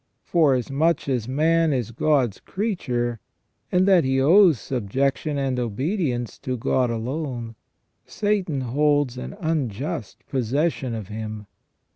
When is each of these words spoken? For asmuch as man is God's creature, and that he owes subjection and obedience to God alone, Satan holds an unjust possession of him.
For 0.23 0.55
asmuch 0.55 1.07
as 1.07 1.27
man 1.27 1.71
is 1.71 1.91
God's 1.91 2.39
creature, 2.39 3.19
and 3.71 3.87
that 3.87 4.03
he 4.03 4.19
owes 4.19 4.59
subjection 4.59 5.37
and 5.37 5.59
obedience 5.59 6.39
to 6.39 6.57
God 6.57 6.89
alone, 6.89 7.53
Satan 8.07 8.61
holds 8.61 9.19
an 9.19 9.37
unjust 9.39 10.25
possession 10.27 10.95
of 10.95 11.09
him. 11.09 11.45